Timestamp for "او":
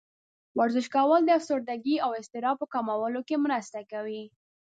2.05-2.09